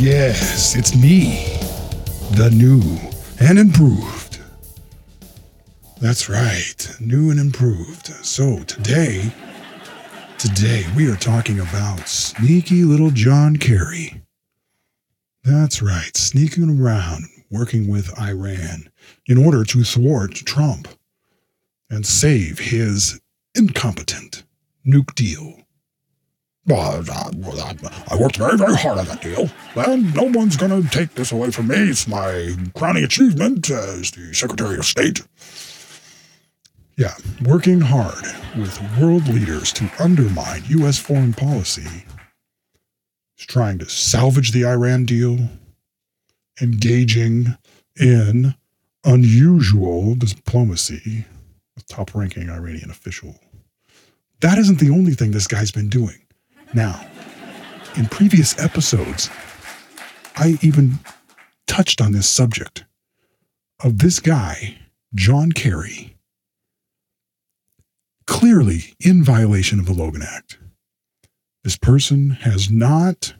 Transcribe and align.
Yes, 0.00 0.76
it's 0.76 0.96
me, 0.96 1.44
the 2.38 2.48
new 2.50 2.80
and 3.38 3.58
improved. 3.58 4.40
That's 6.00 6.26
right, 6.26 6.96
new 7.00 7.30
and 7.30 7.38
improved. 7.38 8.06
So 8.24 8.62
today, 8.62 9.30
today 10.38 10.86
we 10.96 11.12
are 11.12 11.16
talking 11.16 11.60
about 11.60 12.08
sneaky 12.08 12.84
little 12.84 13.10
John 13.10 13.58
Kerry. 13.58 14.22
That's 15.44 15.82
right, 15.82 16.16
sneaking 16.16 16.80
around, 16.80 17.24
working 17.50 17.86
with 17.86 18.18
Iran 18.18 18.88
in 19.26 19.36
order 19.36 19.64
to 19.64 19.84
thwart 19.84 20.34
Trump 20.34 20.88
and 21.90 22.06
save 22.06 22.58
his 22.58 23.20
incompetent 23.54 24.44
nuke 24.86 25.14
deal. 25.14 25.58
Well, 26.66 27.02
I, 27.10 27.74
I 28.10 28.16
worked 28.16 28.36
very, 28.36 28.56
very 28.56 28.74
hard 28.76 28.98
on 28.98 29.06
that 29.06 29.22
deal, 29.22 29.48
and 29.74 30.14
no 30.14 30.24
one's 30.24 30.56
going 30.56 30.82
to 30.82 30.88
take 30.90 31.14
this 31.14 31.32
away 31.32 31.50
from 31.50 31.68
me. 31.68 31.76
It's 31.76 32.06
my 32.06 32.54
crowning 32.76 33.04
achievement 33.04 33.70
as 33.70 34.10
the 34.10 34.32
Secretary 34.34 34.78
of 34.78 34.84
State. 34.84 35.22
Yeah, 36.96 37.14
working 37.42 37.80
hard 37.80 38.24
with 38.58 38.78
world 38.98 39.26
leaders 39.26 39.72
to 39.74 39.90
undermine 39.98 40.62
U.S. 40.68 40.98
foreign 40.98 41.32
policy. 41.32 42.04
He's 43.36 43.46
trying 43.46 43.78
to 43.78 43.88
salvage 43.88 44.52
the 44.52 44.66
Iran 44.66 45.06
deal, 45.06 45.38
engaging 46.60 47.56
in 47.98 48.54
unusual 49.04 50.14
diplomacy 50.14 51.24
with 51.74 51.86
top 51.86 52.14
ranking 52.14 52.50
Iranian 52.50 52.90
official. 52.90 53.34
That 54.40 54.58
isn't 54.58 54.78
the 54.78 54.90
only 54.90 55.14
thing 55.14 55.30
this 55.30 55.46
guy's 55.46 55.72
been 55.72 55.88
doing. 55.88 56.20
Now, 56.72 57.04
in 57.96 58.06
previous 58.06 58.58
episodes, 58.58 59.28
I 60.36 60.58
even 60.62 60.98
touched 61.66 62.00
on 62.00 62.12
this 62.12 62.28
subject 62.28 62.84
of 63.82 63.98
this 63.98 64.20
guy, 64.20 64.78
John 65.14 65.52
Kerry, 65.52 66.16
clearly 68.26 68.94
in 69.00 69.24
violation 69.24 69.80
of 69.80 69.86
the 69.86 69.92
Logan 69.92 70.22
Act. 70.22 70.58
This 71.64 71.76
person 71.76 72.30
has 72.30 72.70
not 72.70 73.34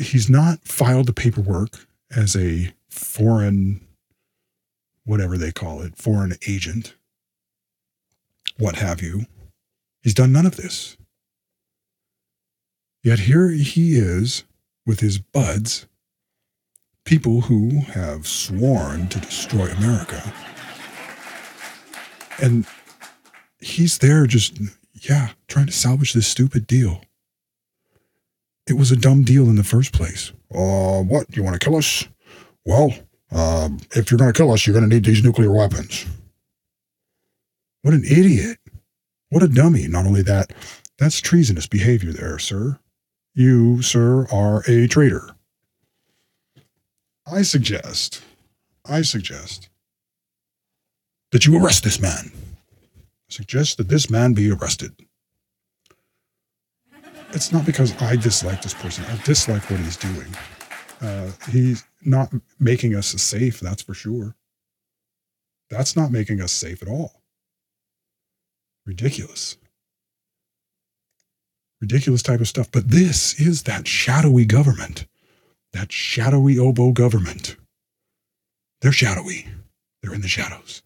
he's 0.00 0.28
not 0.28 0.66
filed 0.66 1.06
the 1.06 1.12
paperwork 1.12 1.86
as 2.14 2.34
a 2.34 2.74
foreign 2.90 3.86
whatever 5.04 5.38
they 5.38 5.52
call 5.52 5.82
it, 5.82 5.96
foreign 5.96 6.34
agent, 6.48 6.96
what 8.58 8.76
have 8.76 9.00
you. 9.00 9.24
He's 10.06 10.14
done 10.14 10.30
none 10.30 10.46
of 10.46 10.54
this. 10.54 10.96
Yet 13.02 13.18
here 13.18 13.48
he 13.48 13.96
is 13.96 14.44
with 14.86 15.00
his 15.00 15.18
buds, 15.18 15.88
people 17.04 17.40
who 17.40 17.80
have 17.80 18.24
sworn 18.24 19.08
to 19.08 19.18
destroy 19.18 19.66
America. 19.66 20.32
And 22.40 22.68
he's 23.58 23.98
there 23.98 24.28
just, 24.28 24.60
yeah, 24.92 25.30
trying 25.48 25.66
to 25.66 25.72
salvage 25.72 26.12
this 26.12 26.28
stupid 26.28 26.68
deal. 26.68 27.02
It 28.68 28.74
was 28.74 28.92
a 28.92 28.96
dumb 28.96 29.24
deal 29.24 29.48
in 29.48 29.56
the 29.56 29.64
first 29.64 29.92
place. 29.92 30.30
Uh, 30.54 31.02
what? 31.02 31.36
You 31.36 31.42
want 31.42 31.60
to 31.60 31.64
kill 31.64 31.74
us? 31.74 32.06
Well, 32.64 32.94
uh, 33.32 33.70
if 33.90 34.12
you're 34.12 34.18
going 34.18 34.32
to 34.32 34.38
kill 34.38 34.52
us, 34.52 34.68
you're 34.68 34.74
going 34.78 34.88
to 34.88 34.94
need 34.94 35.04
these 35.04 35.24
nuclear 35.24 35.50
weapons. 35.50 36.06
What 37.82 37.92
an 37.92 38.04
idiot. 38.04 38.58
What 39.36 39.42
a 39.42 39.48
dummy. 39.48 39.86
Not 39.86 40.06
only 40.06 40.22
that, 40.22 40.54
that's 40.98 41.20
treasonous 41.20 41.66
behavior 41.66 42.10
there, 42.10 42.38
sir. 42.38 42.78
You, 43.34 43.82
sir, 43.82 44.26
are 44.32 44.62
a 44.66 44.88
traitor. 44.88 45.36
I 47.30 47.42
suggest, 47.42 48.22
I 48.86 49.02
suggest 49.02 49.68
that 51.32 51.44
you 51.44 51.62
arrest 51.62 51.84
this 51.84 52.00
man. 52.00 52.32
I 52.32 53.28
suggest 53.28 53.76
that 53.76 53.90
this 53.90 54.08
man 54.08 54.32
be 54.32 54.50
arrested. 54.50 54.94
It's 57.32 57.52
not 57.52 57.66
because 57.66 57.92
I 58.00 58.16
dislike 58.16 58.62
this 58.62 58.72
person. 58.72 59.04
I 59.04 59.22
dislike 59.22 59.70
what 59.70 59.80
he's 59.80 59.98
doing. 59.98 60.34
Uh, 61.02 61.30
he's 61.50 61.84
not 62.06 62.32
making 62.58 62.94
us 62.94 63.08
safe, 63.08 63.60
that's 63.60 63.82
for 63.82 63.92
sure. 63.92 64.34
That's 65.68 65.94
not 65.94 66.10
making 66.10 66.40
us 66.40 66.52
safe 66.52 66.80
at 66.80 66.88
all. 66.88 67.20
Ridiculous. 68.86 69.56
Ridiculous 71.80 72.22
type 72.22 72.40
of 72.40 72.48
stuff. 72.48 72.70
But 72.70 72.88
this 72.88 73.38
is 73.38 73.64
that 73.64 73.88
shadowy 73.88 74.44
government, 74.44 75.06
that 75.72 75.90
shadowy 75.92 76.58
oboe 76.58 76.92
government. 76.92 77.56
They're 78.80 78.92
shadowy, 78.92 79.46
they're 80.00 80.14
in 80.14 80.20
the 80.20 80.28
shadows. 80.28 80.82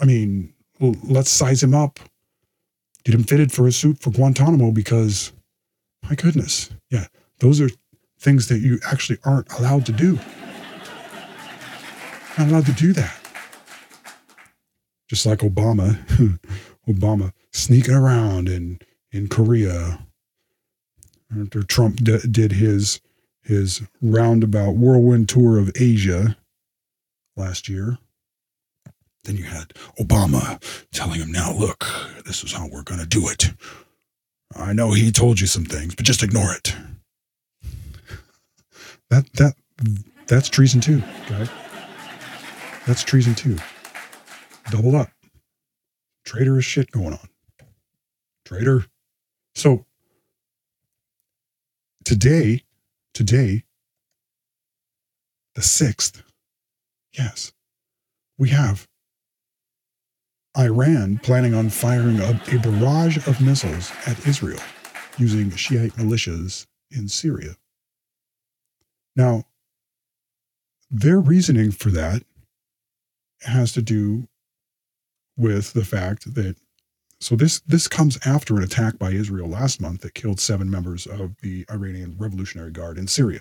I 0.00 0.06
mean, 0.06 0.54
let's 0.80 1.30
size 1.30 1.62
him 1.62 1.74
up. 1.74 1.98
Get 3.04 3.14
him 3.14 3.24
fitted 3.24 3.50
for 3.50 3.66
a 3.66 3.72
suit 3.72 3.98
for 3.98 4.10
Guantanamo 4.10 4.70
because, 4.70 5.32
my 6.08 6.14
goodness, 6.14 6.70
yeah, 6.90 7.06
those 7.40 7.60
are 7.60 7.68
things 8.18 8.48
that 8.48 8.60
you 8.60 8.78
actually 8.86 9.18
aren't 9.24 9.52
allowed 9.58 9.84
to 9.86 9.92
do. 9.92 10.18
Not 12.38 12.48
allowed 12.48 12.66
to 12.66 12.72
do 12.72 12.92
that 12.94 13.19
just 15.10 15.26
like 15.26 15.40
Obama, 15.40 15.98
Obama 16.88 17.32
sneaking 17.50 17.94
around 17.94 18.48
in 18.48 18.78
in 19.10 19.26
Korea 19.26 20.06
after 21.36 21.64
Trump 21.64 21.96
d- 21.96 22.20
did 22.30 22.52
his 22.52 23.00
his 23.42 23.82
roundabout 24.00 24.76
whirlwind 24.76 25.28
tour 25.28 25.58
of 25.58 25.72
Asia 25.74 26.36
last 27.36 27.68
year. 27.68 27.98
Then 29.24 29.36
you 29.36 29.42
had 29.42 29.72
Obama 29.98 30.62
telling 30.92 31.18
him, 31.18 31.32
"Now 31.32 31.52
look, 31.52 31.86
this 32.24 32.44
is 32.44 32.52
how 32.52 32.68
we're 32.68 32.84
going 32.84 33.00
to 33.00 33.06
do 33.06 33.28
it." 33.28 33.50
I 34.54 34.72
know 34.72 34.92
he 34.92 35.10
told 35.10 35.40
you 35.40 35.48
some 35.48 35.64
things, 35.64 35.96
but 35.96 36.06
just 36.06 36.22
ignore 36.22 36.52
it. 36.52 36.76
That 39.08 39.26
that 39.34 39.54
that's 40.28 40.48
treason 40.48 40.80
too, 40.80 41.02
guys. 41.28 41.50
That's 42.86 43.02
treason 43.02 43.34
too 43.34 43.56
double 44.70 44.96
up. 44.96 45.10
Traitorous 46.24 46.64
shit 46.64 46.90
going 46.90 47.12
on. 47.12 47.28
Traitor. 48.44 48.86
So 49.54 49.86
today, 52.04 52.64
today, 53.14 53.64
the 55.54 55.60
6th, 55.60 56.22
yes, 57.12 57.52
we 58.38 58.50
have 58.50 58.86
Iran 60.58 61.18
planning 61.18 61.54
on 61.54 61.70
firing 61.70 62.20
a 62.20 62.40
barrage 62.58 63.16
of 63.28 63.40
missiles 63.40 63.92
at 64.06 64.26
Israel 64.26 64.60
using 65.18 65.50
Shiite 65.50 65.92
militias 65.92 66.66
in 66.90 67.08
Syria. 67.08 67.56
Now, 69.14 69.44
their 70.90 71.20
reasoning 71.20 71.70
for 71.70 71.90
that 71.90 72.24
has 73.42 73.72
to 73.72 73.82
do 73.82 74.28
with 75.40 75.72
the 75.72 75.84
fact 75.84 76.34
that 76.34 76.56
so 77.20 77.36
this 77.36 77.60
this 77.60 77.88
comes 77.88 78.18
after 78.24 78.56
an 78.56 78.62
attack 78.62 78.98
by 78.98 79.10
Israel 79.10 79.48
last 79.48 79.80
month 79.80 80.02
that 80.02 80.14
killed 80.14 80.40
seven 80.40 80.70
members 80.70 81.06
of 81.06 81.36
the 81.42 81.66
Iranian 81.70 82.16
Revolutionary 82.18 82.70
Guard 82.70 82.98
in 82.98 83.06
Syria. 83.06 83.40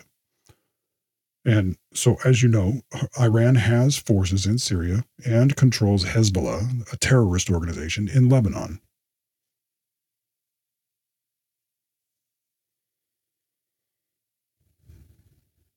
And 1.46 1.78
so, 1.94 2.18
as 2.26 2.44
you 2.44 2.50
know, 2.50 2.82
Iran 3.20 3.56
has 3.56 3.98
forces 3.98 4.46
in 4.46 4.58
Syria 4.58 5.06
and 5.26 5.56
controls 5.56 6.06
Hezbollah, 6.06 6.92
a 6.92 6.98
terrorist 6.98 7.50
organization 7.50 8.10
in 8.10 8.28
Lebanon. 8.28 8.82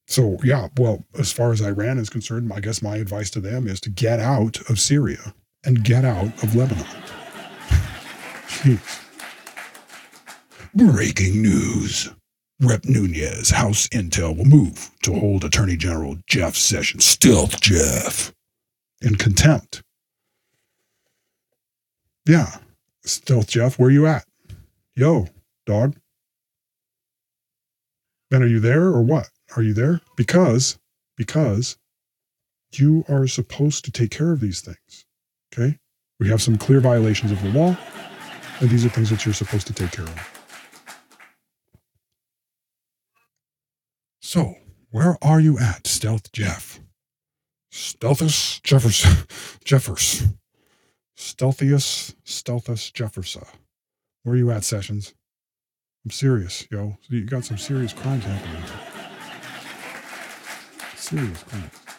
So, 0.08 0.36
yeah, 0.42 0.68
well, 0.76 1.04
as 1.18 1.32
far 1.32 1.52
as 1.52 1.62
Iran 1.62 1.98
is 1.98 2.10
concerned, 2.10 2.52
I 2.52 2.60
guess 2.60 2.82
my 2.82 2.96
advice 2.96 3.30
to 3.30 3.40
them 3.40 3.66
is 3.66 3.80
to 3.82 3.90
get 3.90 4.20
out 4.20 4.58
of 4.68 4.78
Syria 4.78 5.32
and 5.64 5.84
get 5.84 6.04
out 6.04 6.42
of 6.42 6.54
Lebanon. 6.54 6.84
Jeez. 8.46 8.98
Breaking 10.74 11.42
news. 11.42 12.10
Rep 12.60 12.84
Nunes, 12.84 13.50
House 13.50 13.88
Intel 13.88 14.36
will 14.36 14.44
move 14.44 14.90
to 15.02 15.12
hold 15.12 15.42
Attorney 15.42 15.76
General 15.76 16.16
Jeff 16.28 16.54
Sessions, 16.54 17.04
Stealth 17.04 17.60
Jeff, 17.60 18.32
in 19.00 19.16
contempt. 19.16 19.82
Yeah, 22.24 22.58
Stealth 23.04 23.48
Jeff, 23.48 23.80
where 23.80 23.90
you 23.90 24.06
at? 24.06 24.24
Yo, 24.94 25.26
dog. 25.66 25.96
Ben, 28.30 28.44
are 28.44 28.46
you 28.46 28.60
there 28.60 28.84
or 28.84 29.02
what? 29.02 29.28
Are 29.56 29.62
you 29.62 29.74
there? 29.74 30.00
Because, 30.16 30.78
because 31.16 31.76
you 32.74 33.04
are 33.08 33.26
supposed 33.26 33.84
to 33.86 33.90
take 33.90 34.12
care 34.12 34.30
of 34.30 34.38
these 34.38 34.60
things. 34.60 35.04
Okay. 35.52 35.78
We 36.18 36.28
have 36.28 36.40
some 36.40 36.56
clear 36.56 36.80
violations 36.80 37.32
of 37.32 37.42
the 37.42 37.50
law. 37.50 37.76
And 38.60 38.70
these 38.70 38.84
are 38.84 38.88
things 38.88 39.10
that 39.10 39.24
you're 39.26 39.34
supposed 39.34 39.66
to 39.66 39.72
take 39.72 39.90
care 39.92 40.04
of. 40.04 40.42
So, 44.20 44.54
where 44.90 45.18
are 45.20 45.40
you 45.40 45.58
at, 45.58 45.86
Stealth 45.86 46.30
Jeff? 46.32 46.80
Stealthus 47.72 48.62
Jeffers. 48.62 49.04
Jeffers. 49.64 50.28
Stealthiest, 51.16 52.14
Stealthus 52.24 52.92
Jeffersa. 52.92 53.46
Where 54.22 54.34
are 54.34 54.38
you 54.38 54.50
at, 54.50 54.64
Sessions? 54.64 55.14
I'm 56.04 56.10
serious, 56.10 56.66
yo. 56.70 56.96
You 57.08 57.24
got 57.24 57.44
some 57.44 57.58
serious 57.58 57.92
crimes 57.92 58.24
happening. 58.24 58.62
Serious 60.96 61.42
crimes. 61.44 61.91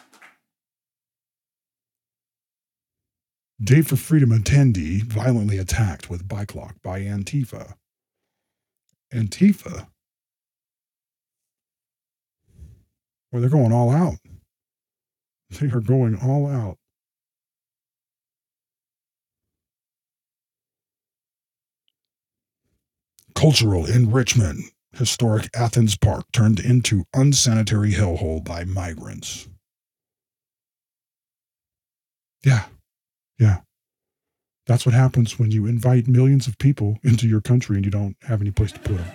Day 3.62 3.82
for 3.82 3.96
Freedom 3.96 4.30
attendee 4.30 5.02
violently 5.02 5.58
attacked 5.58 6.10
with 6.10 6.26
bike 6.26 6.54
lock 6.54 6.74
by 6.82 7.00
Antifa. 7.00 7.74
Antifa? 9.12 9.86
Well, 13.30 13.40
they're 13.40 13.50
going 13.50 13.72
all 13.72 13.90
out. 13.90 14.16
They 15.50 15.68
are 15.68 15.80
going 15.80 16.16
all 16.16 16.48
out. 16.48 16.78
Cultural 23.34 23.86
enrichment. 23.86 24.64
Historic 24.96 25.48
Athens 25.56 25.96
Park 25.96 26.24
turned 26.32 26.60
into 26.60 27.04
unsanitary 27.14 27.92
hellhole 27.92 28.44
by 28.44 28.64
migrants. 28.64 29.48
Yeah, 32.44 32.64
yeah. 33.38 33.60
That's 34.66 34.86
what 34.86 34.94
happens 34.94 35.38
when 35.38 35.50
you 35.50 35.66
invite 35.66 36.08
millions 36.08 36.46
of 36.46 36.58
people 36.58 36.98
into 37.02 37.28
your 37.28 37.40
country 37.40 37.76
and 37.76 37.84
you 37.84 37.90
don't 37.90 38.16
have 38.22 38.40
any 38.40 38.50
place 38.50 38.72
to 38.72 38.80
put 38.80 38.96
them. 38.96 39.06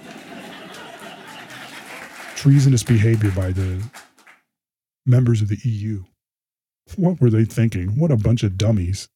Treasonous 2.36 2.84
behavior 2.84 3.32
by 3.32 3.52
the 3.52 3.84
members 5.06 5.42
of 5.42 5.48
the 5.48 5.58
EU. 5.64 6.04
What 6.96 7.20
were 7.20 7.30
they 7.30 7.46
thinking? 7.46 8.00
What 8.00 8.12
a 8.12 8.18
bunch 8.18 8.44
of 8.44 8.58
dummies. 8.58 9.10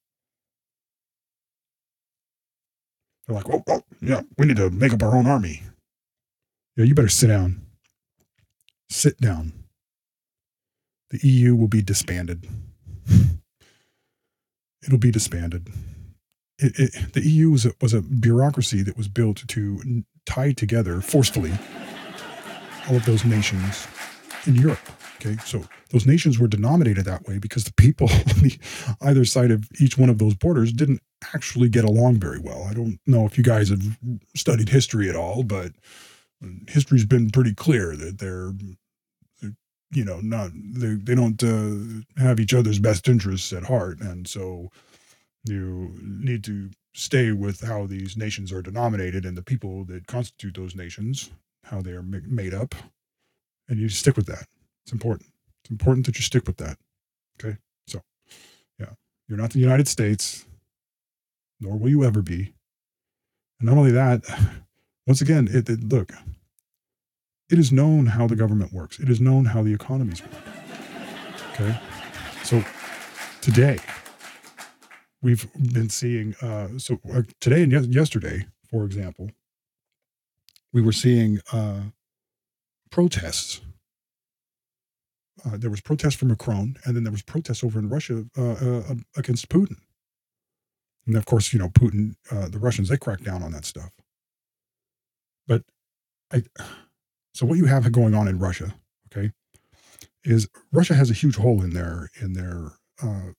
They're 3.28 3.36
like, 3.36 3.50
oh, 3.50 3.64
oh, 3.70 3.84
yeah, 4.02 4.22
we 4.38 4.48
need 4.48 4.58
to 4.58 4.70
make 4.70 4.92
up 4.92 5.04
our 5.04 5.16
own 5.16 5.28
army. 5.28 5.62
Yeah, 6.76 6.86
you 6.86 6.96
better 6.96 7.08
sit 7.08 7.28
down. 7.28 7.62
Sit 8.90 9.22
down. 9.22 9.54
The 11.12 11.26
EU 11.28 11.56
will 11.56 11.68
be 11.68 11.82
disbanded. 11.82 12.48
It'll 14.86 15.00
be 15.00 15.12
disbanded. 15.12 15.70
It, 16.60 16.74
it, 16.78 17.14
the 17.14 17.22
EU 17.28 17.52
was 17.52 17.66
a, 17.66 17.72
was 17.82 17.94
a 17.94 18.02
bureaucracy 18.02 18.84
that 18.84 18.98
was 18.98 19.08
built 19.08 19.48
to 19.48 20.04
tie 20.26 20.54
together 20.54 21.02
forcefully 21.02 21.52
all 22.90 22.96
of 22.96 23.06
those 23.06 23.26
nations 23.26 23.88
in 24.46 24.56
Europe. 24.56 24.80
Okay, 25.16 25.38
so 25.46 25.64
those 25.92 26.06
nations 26.06 26.38
were 26.38 26.48
denominated 26.48 27.06
that 27.06 27.26
way 27.28 27.38
because 27.38 27.64
the 27.64 27.74
people 27.74 28.10
on 28.12 28.42
the 28.42 28.58
either 29.02 29.24
side 29.24 29.52
of 29.52 29.68
each 29.80 29.98
one 29.98 30.10
of 30.10 30.18
those 30.18 30.36
borders 30.36 30.74
didn't 30.74 31.02
actually 31.34 31.70
get 31.70 31.86
along 31.86 32.20
very 32.20 32.40
well. 32.40 32.64
I 32.70 32.74
don't 32.74 33.00
know 33.08 33.26
if 33.26 33.38
you 33.38 33.44
guys 33.44 33.70
have 33.70 33.82
studied 34.36 34.70
history 34.70 35.10
at 35.10 35.16
all, 35.16 35.44
but 35.44 35.72
mm, 36.44 36.70
history's 36.70 37.06
been 37.06 37.30
pretty 37.30 37.54
clear 37.54 37.96
that 37.96 38.20
they're 38.20 38.52
you 39.94 40.06
know 40.06 40.20
not 40.22 40.52
they, 40.54 40.96
they 40.96 41.16
don't 41.16 41.42
uh, 41.44 42.22
have 42.22 42.40
each 42.40 42.54
other's 42.54 42.80
best 42.80 43.08
interests 43.08 43.54
at 43.54 43.64
heart. 43.64 44.00
And 44.02 44.28
so 44.28 44.72
you 45.46 45.94
need 46.02 46.44
to 46.46 46.70
stay 46.94 47.32
with 47.32 47.62
how 47.62 47.86
these 47.86 48.16
nations 48.16 48.52
are 48.52 48.62
denominated 48.62 49.26
and 49.26 49.38
the 49.38 49.44
people 49.44 49.84
that 49.86 50.08
constitute 50.08 50.56
those 50.56 50.76
nations 50.76 51.32
how 51.66 51.82
they 51.82 51.92
are 51.92 52.04
made 52.04 52.54
up. 52.54 52.76
And 53.70 53.80
you 53.80 53.90
stick 53.90 54.18
with 54.18 54.26
that. 54.28 54.48
It's 54.84 54.92
important. 54.92 55.30
It's 55.64 55.72
important 55.72 56.06
that 56.06 56.18
you 56.18 56.22
stick 56.22 56.46
with 56.46 56.58
that. 56.58 56.78
Okay? 57.40 57.58
So 57.88 58.02
yeah. 58.80 58.92
You're 59.28 59.38
not 59.38 59.52
the 59.52 59.60
united 59.60 59.88
states 59.88 60.46
nor 61.60 61.78
will 61.78 61.90
you 61.90 62.04
ever 62.04 62.22
be. 62.22 62.54
And 63.60 63.70
not 63.70 63.78
only 63.78 63.92
that 63.92 64.24
once 65.08 65.22
again 65.22 65.48
it, 65.52 65.70
it 65.70 65.84
look 65.84 66.12
it 67.54 67.60
is 67.60 67.72
known 67.72 68.08
how 68.08 68.26
the 68.26 68.36
government 68.36 68.74
works. 68.74 69.00
It 69.00 69.10
is 69.10 69.22
known 69.22 69.46
how 69.46 69.62
the 69.62 69.72
economies 69.72 70.24
work. 70.24 70.42
Okay. 71.52 71.80
So 72.44 72.64
today, 73.42 73.78
we've 75.22 75.48
been 75.72 75.90
seeing, 75.90 76.34
uh, 76.42 76.80
so 76.80 77.00
uh, 77.14 77.22
today 77.40 77.62
and 77.62 77.94
yesterday, 77.94 78.48
for 78.72 78.86
example, 78.86 79.30
we 80.74 80.82
were 80.82 80.92
seeing 80.92 81.42
uh, 81.52 81.82
protests. 82.90 83.62
Uh, 85.46 85.56
there 85.56 85.70
was 85.70 85.82
protests 85.82 86.16
from 86.16 86.30
Macron, 86.30 86.78
and 86.86 86.96
then 86.96 87.04
there 87.04 87.12
was 87.12 87.22
protests 87.22 87.64
over 87.64 87.78
in 87.78 87.88
Russia 87.88 88.26
uh, 88.36 88.54
uh, 88.54 88.96
against 89.16 89.48
Putin. 89.50 89.76
And 91.06 91.16
of 91.16 91.26
course, 91.26 91.54
you 91.54 91.60
know, 91.60 91.70
Putin, 91.70 92.16
the 92.32 92.58
Russians, 92.58 92.90
they 92.90 92.98
crack 92.98 93.22
down 93.22 93.44
on 93.44 93.52
that 93.52 93.66
stuff. 93.66 93.92
But 95.46 95.62
I, 96.32 96.42
so 97.34 97.46
what 97.46 97.58
you 97.58 97.66
have 97.66 97.92
going 97.92 98.14
on 98.14 98.28
in 98.28 98.40
Russia, 98.40 98.76
okay, 99.12 99.32
is 100.24 100.48
Russia 100.72 100.94
has 100.94 101.10
a 101.10 101.16
huge 101.16 101.36
hole 101.36 101.62
in 101.62 101.72
their 101.72 102.10
in 102.22 102.34
their 102.34 102.74
uh, 103.02 103.32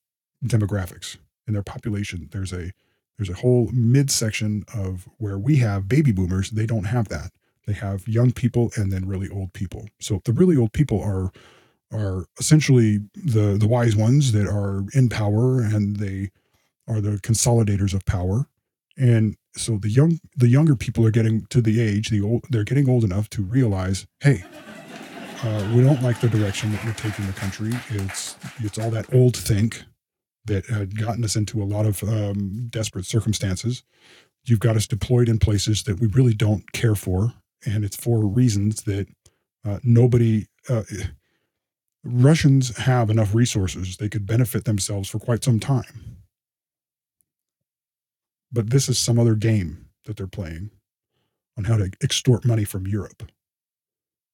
demographics 0.44 1.17
in 1.46 1.55
their 1.55 1.62
population. 1.62 2.29
There's 2.32 2.52
a 2.52 2.73
there's 3.17 3.31
a 3.31 3.35
whole 3.35 3.70
midsection 3.73 4.64
of 4.75 5.08
where 5.19 5.38
we 5.38 5.56
have 5.56 5.88
baby 5.88 6.12
boomers. 6.12 6.50
They 6.50 6.67
don't 6.67 6.85
have 6.85 7.08
that. 7.08 7.31
They 7.67 7.73
have 7.75 8.06
young 8.08 8.32
people 8.32 8.73
and 8.76 8.93
then 8.93 9.06
really 9.06 9.29
old 9.29 9.52
people. 9.52 9.88
So 10.00 10.20
the 10.25 10.32
really 10.32 10.56
old 10.56 10.73
people 10.73 11.00
are 11.00 11.31
are 11.93 12.26
essentially 12.40 12.99
the 13.14 13.56
the 13.58 13.69
wise 13.69 13.94
ones 13.94 14.32
that 14.32 14.49
are 14.49 14.85
in 14.93 15.08
power 15.08 15.61
and 15.61 15.97
they 15.97 16.31
are 16.88 17.00
the 17.00 17.19
consolidators 17.19 17.94
of 17.94 18.05
power 18.05 18.47
and 18.96 19.37
so 19.56 19.76
the 19.79 19.91
young 19.91 20.19
the 20.37 20.49
younger 20.49 20.76
people 20.76 21.06
are 21.06 21.11
getting 21.11 21.46
to 21.46 21.61
the 21.61 21.81
age 21.81 22.08
the 22.11 22.20
old 22.20 22.44
they're 22.50 22.64
getting 22.64 22.88
old 22.88 23.05
enough 23.05 23.29
to 23.31 23.43
realize 23.43 24.06
hey 24.20 24.44
uh, 25.44 25.73
we 25.75 25.82
don't 25.82 26.02
like 26.02 26.19
the 26.20 26.29
direction 26.29 26.73
that 26.73 26.82
we're 26.87 26.94
taking 26.94 27.26
the 27.26 27.33
country. 27.35 27.71
It's 27.90 28.37
it's 28.61 28.78
all 28.78 28.90
that 28.90 29.12
old 29.12 29.37
think 29.37 29.83
that 30.47 30.64
had 30.66 30.99
gotten 30.99 31.23
us 31.23 31.37
into 31.37 31.62
a 31.62 31.64
lot 31.64 31.85
of 31.85 32.02
um, 32.02 32.68
desperate 32.71 33.04
circumstances. 33.04 33.83
You've 34.47 34.61
got 34.61 34.76
us 34.76 34.87
deployed 34.87 35.28
in 35.28 35.38
places 35.38 35.83
that 35.83 36.00
we 36.00 36.07
really 36.07 36.33
don't 36.33 36.71
care 36.73 36.95
for 36.95 37.35
and 37.66 37.85
it's 37.85 37.97
for 37.97 38.26
reasons 38.26 38.83
that 38.83 39.07
uh, 39.66 39.80
nobody 39.83 40.47
uh, 40.68 40.83
russians 42.04 42.76
have 42.78 43.11
enough 43.11 43.35
resources. 43.35 43.99
They 43.99 44.09
could 44.09 44.26
benefit 44.26 44.64
themselves 44.64 45.11
for 45.11 45.18
quite 45.18 45.45
some 45.45 45.61
time 45.61 46.24
but 48.54 48.70
this 48.70 48.88
is 48.88 48.99
some 48.99 49.18
other 49.18 49.34
game 49.34 49.88
that 50.04 50.16
they're 50.16 50.26
playing 50.26 50.70
on 51.58 51.64
how 51.64 51.76
to 51.76 51.90
extort 52.02 52.44
money 52.44 52.64
from 52.64 52.87
Europe. 52.87 53.30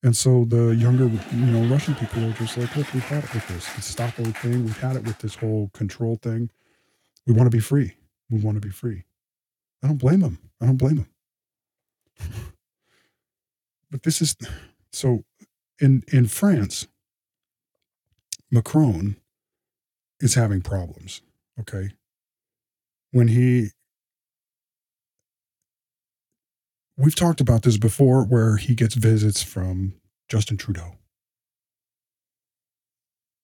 And 0.02 0.16
so 0.16 0.44
the 0.46 0.74
younger, 0.76 1.06
you 1.34 1.46
know, 1.46 1.66
Russian 1.72 1.94
people 1.94 2.24
are 2.24 2.32
just 2.32 2.56
like, 2.56 2.74
look, 2.76 2.92
we've 2.92 3.02
had 3.02 3.24
it 3.24 3.34
with 3.34 3.46
this, 3.48 3.74
Gestapo 3.74 4.24
thing. 4.24 4.64
We've 4.64 4.80
had 4.80 4.96
it 4.96 5.04
with 5.04 5.18
this 5.18 5.34
whole 5.34 5.70
control 5.74 6.18
thing. 6.22 6.50
We 7.26 7.34
want 7.34 7.50
to 7.50 7.56
be 7.56 7.60
free. 7.60 7.94
We 8.30 8.40
want 8.40 8.56
to 8.56 8.66
be 8.66 8.72
free. 8.72 9.04
I 9.82 9.88
don't 9.88 9.98
blame 9.98 10.20
them. 10.20 10.38
I 10.60 10.66
don't 10.66 10.76
blame 10.76 10.96
them. 10.96 11.08
but 13.90 14.02
this 14.02 14.20
is 14.22 14.36
so 14.92 15.24
in 15.80 16.04
in 16.12 16.26
France, 16.26 16.86
Macron 18.50 19.16
is 20.20 20.34
having 20.34 20.60
problems. 20.60 21.22
Okay. 21.58 21.90
When 23.12 23.28
he 23.28 23.70
We've 27.00 27.14
talked 27.14 27.40
about 27.40 27.62
this 27.62 27.78
before 27.78 28.25
where 28.25 28.59
he 28.59 28.75
gets 28.75 28.95
visits 28.95 29.42
from 29.42 29.95
Justin 30.28 30.59
Trudeau. 30.59 30.97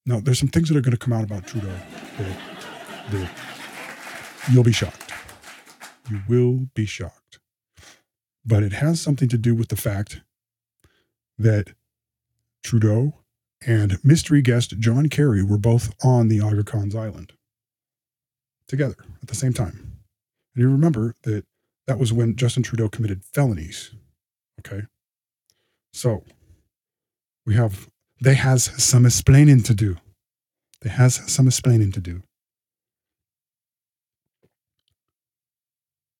Now, 0.05 0.21
there's 0.21 0.39
some 0.39 0.49
things 0.49 0.69
that 0.69 0.77
are 0.77 0.83
going 0.83 0.97
to 0.97 0.99
come 0.99 1.15
out 1.15 1.25
about 1.25 1.47
Trudeau 1.47 1.73
that, 2.19 2.37
that 3.13 3.31
you'll 4.53 4.63
be 4.63 4.73
shocked. 4.73 5.11
You 6.11 6.21
will 6.29 6.67
be 6.75 6.85
shocked. 6.85 7.39
But 8.45 8.63
it 8.63 8.75
has 8.75 9.01
something 9.01 9.29
to 9.31 9.39
do 9.39 9.55
with 9.55 9.69
the 9.69 9.77
fact 9.77 10.21
that 11.39 11.71
Trudeau 12.63 13.15
and 13.67 13.99
mystery 14.05 14.43
guest 14.43 14.79
John 14.79 15.09
Kerry 15.09 15.43
were 15.43 15.57
both 15.57 15.95
on 16.05 16.29
the 16.29 16.43
Aga 16.43 16.65
Khan's 16.65 16.95
Island 16.95 17.33
together 18.69 18.97
at 19.23 19.29
the 19.29 19.35
same 19.35 19.55
time. 19.55 20.03
And 20.55 20.63
you 20.63 20.71
remember 20.71 21.15
that 21.23 21.47
that 21.87 21.99
was 21.99 22.12
when 22.12 22.37
Justin 22.37 22.62
Trudeau 22.62 22.88
committed 22.88 23.25
felonies. 23.25 23.95
Okay. 24.61 24.83
So 25.93 26.25
we 27.45 27.55
have, 27.55 27.88
they 28.21 28.35
has 28.35 28.64
some 28.83 29.07
explaining 29.07 29.62
to 29.64 29.75
do. 29.75 29.97
They 30.83 30.90
has 30.90 31.14
some 31.31 31.47
explaining 31.47 31.93
to 31.93 32.00
do. 32.00 32.23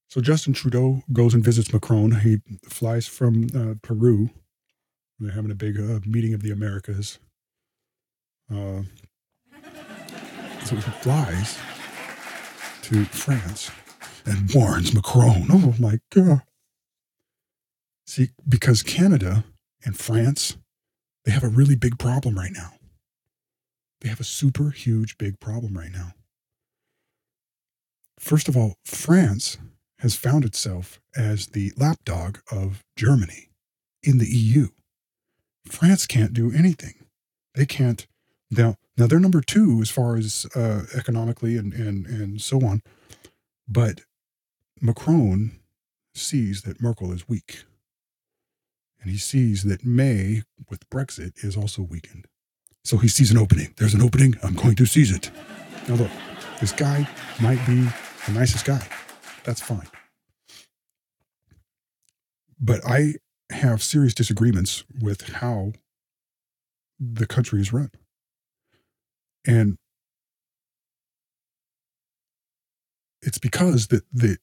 So 0.09 0.21
Justin 0.21 0.55
Trudeau 0.55 1.03
goes 1.13 1.35
and 1.35 1.45
visits 1.45 1.73
Macron. 1.73 2.21
He 2.21 2.39
flies 2.65 3.07
from 3.07 3.49
uh, 3.55 3.75
Peru. 3.83 4.31
They're 5.19 5.33
having 5.33 5.51
a 5.51 5.55
big 5.55 5.79
uh, 5.79 6.01
meeting 6.07 6.33
of 6.33 6.43
the 6.43 6.53
Americas. 6.53 7.19
Uh, 8.51 8.83
so 10.65 10.77
he 10.77 10.81
flies 10.81 11.59
to 12.83 13.05
France 13.07 13.71
and 14.27 14.53
warns 14.53 14.93
Macron. 14.93 15.47
Oh 15.51 15.75
my 15.79 15.99
God. 16.13 16.43
See, 18.07 18.31
because 18.49 18.83
Canada 18.83 19.45
and 19.85 19.97
France, 19.99 20.57
they 21.25 21.33
have 21.33 21.45
a 21.45 21.49
really 21.49 21.77
big 21.77 21.99
problem 21.99 22.37
right 22.37 22.53
now. 22.53 22.73
They 24.01 24.09
have 24.09 24.21
a 24.21 24.25
super 24.25 24.71
huge, 24.71 25.19
big 25.19 25.41
problem 25.41 25.77
right 25.77 25.93
now. 25.93 26.13
First 28.19 28.49
of 28.49 28.57
all, 28.57 28.75
France 28.85 29.59
has 30.01 30.15
found 30.15 30.45
itself 30.45 31.01
as 31.17 31.49
the 31.49 31.73
lapdog 31.77 32.39
of 32.51 32.85
Germany 32.97 33.49
in 34.03 34.19
the 34.19 34.29
EU. 34.29 34.69
France 35.67 36.07
can't 36.07 36.33
do 36.33 36.53
anything. 36.53 36.95
They 37.55 37.67
can't. 37.67 38.07
Now, 38.51 38.77
now 38.97 39.07
they're 39.07 39.19
number 39.19 39.41
two 39.41 39.81
as 39.83 39.91
far 39.91 40.17
as 40.17 40.47
uh, 40.55 40.83
economically 40.95 41.57
and, 41.57 41.73
and, 41.73 42.07
and 42.07 42.41
so 42.41 42.65
on. 42.65 42.83
But 43.69 44.03
Macron 44.81 45.59
sees 46.15 46.63
that 46.63 46.81
Merkel 46.81 47.13
is 47.13 47.29
weak. 47.29 47.65
And 49.01 49.11
he 49.11 49.19
sees 49.19 49.65
that 49.65 49.85
May, 49.85 50.43
with 50.69 50.89
Brexit, 50.91 51.45
is 51.45 51.57
also 51.57 51.83
weakened. 51.83 52.27
So 52.85 52.99
he 52.99 53.09
sees 53.09 53.31
an 53.31 53.39
opening. 53.39 53.75
There's 53.77 53.95
an 53.95 54.03
opening. 54.03 54.35
I'm 54.43 54.55
going 54.55 54.77
to 54.77 54.87
seize 54.87 55.11
it. 55.11 55.31
Now, 55.89 55.95
look, 55.95 56.11
this 56.61 56.73
guy 56.73 57.09
might 57.41 57.65
be 57.67 57.83
the 58.27 58.33
nicest 58.33 58.65
guy. 58.65 58.87
That's 59.45 59.61
fine. 59.61 59.87
But 62.61 62.81
I 62.87 63.15
have 63.51 63.83
serious 63.83 64.15
disagreements 64.15 64.85
with 65.01 65.29
how 65.35 65.73
the 66.99 67.27
country 67.27 67.61
is 67.61 67.73
run. 67.73 67.91
And 69.47 69.77
it's 73.23 73.39
because 73.39 73.89
the, 73.89 74.03
the 74.13 74.39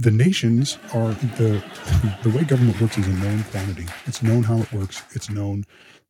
the 0.00 0.10
nations 0.10 0.78
are 0.94 1.12
the 1.36 1.62
the 2.22 2.30
way 2.30 2.44
government 2.44 2.80
works 2.80 2.96
is 2.98 3.06
a 3.06 3.12
known 3.12 3.42
quantity. 3.44 3.86
It's 4.06 4.22
known 4.22 4.44
how 4.44 4.58
it 4.58 4.72
works. 4.72 5.02
It's 5.12 5.28
known 5.30 5.64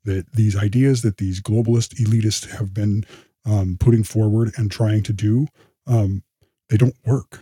that 0.04 0.32
these 0.32 0.56
ideas 0.56 1.02
that 1.02 1.18
these 1.18 1.40
globalist 1.40 1.94
elitists 2.00 2.48
have 2.50 2.72
been 2.72 3.04
um, 3.44 3.76
putting 3.78 4.04
forward 4.04 4.52
and 4.56 4.70
trying 4.70 5.02
to 5.02 5.12
do, 5.12 5.46
um, 5.86 6.22
they 6.68 6.76
don't 6.76 6.96
work. 7.04 7.40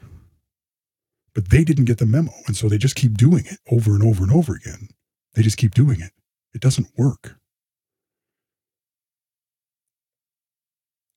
But 1.35 1.51
they 1.51 1.65
didn't 1.65 1.85
get 1.85 1.99
the 1.99 2.07
memo, 2.07 2.33
and 2.47 2.57
so 2.57 2.69
they 2.69 2.79
just 2.79 2.97
keep 2.97 3.17
doing 3.17 3.45
it 3.47 3.59
over 3.71 3.93
and 3.95 4.03
over 4.03 4.25
and 4.25 4.33
over 4.33 4.55
again. 4.55 4.89
They 5.35 5.43
just 5.43 5.59
keep 5.59 5.75
doing 5.75 6.01
it. 6.01 6.13
It 6.55 6.61
doesn't 6.61 6.89
work. 6.97 7.38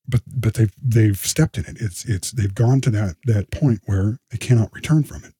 But 0.07 0.21
but 0.27 0.55
they've 0.55 0.73
they've 0.81 1.17
stepped 1.17 1.57
in 1.57 1.65
it. 1.65 1.77
It's 1.79 2.05
it's 2.05 2.31
they've 2.31 2.53
gone 2.53 2.81
to 2.81 2.89
that 2.91 3.15
that 3.25 3.51
point 3.51 3.81
where 3.85 4.19
they 4.29 4.37
cannot 4.37 4.73
return 4.73 5.03
from 5.03 5.23
it. 5.23 5.33